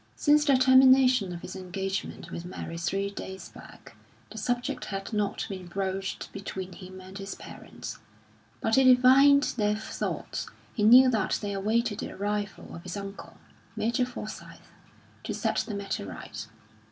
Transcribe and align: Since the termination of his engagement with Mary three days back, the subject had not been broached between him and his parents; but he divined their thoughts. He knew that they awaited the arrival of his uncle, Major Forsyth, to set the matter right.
Since 0.15 0.45
the 0.45 0.57
termination 0.57 1.31
of 1.31 1.41
his 1.43 1.55
engagement 1.55 2.31
with 2.31 2.43
Mary 2.43 2.75
three 2.75 3.11
days 3.11 3.49
back, 3.49 3.95
the 4.31 4.37
subject 4.39 4.85
had 4.85 5.13
not 5.13 5.45
been 5.47 5.67
broached 5.67 6.33
between 6.33 6.71
him 6.73 6.99
and 6.99 7.15
his 7.15 7.35
parents; 7.35 7.99
but 8.61 8.77
he 8.77 8.83
divined 8.83 9.53
their 9.57 9.75
thoughts. 9.75 10.47
He 10.73 10.81
knew 10.81 11.07
that 11.11 11.37
they 11.39 11.53
awaited 11.53 11.99
the 11.99 12.13
arrival 12.13 12.73
of 12.75 12.81
his 12.81 12.97
uncle, 12.97 13.37
Major 13.75 14.07
Forsyth, 14.07 14.71
to 15.23 15.35
set 15.35 15.57
the 15.57 15.75
matter 15.75 16.07
right. 16.07 16.47